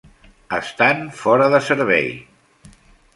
"Estan" 0.59 1.03
fora 1.19 1.49
de 1.57 1.59
servei! 1.67 2.09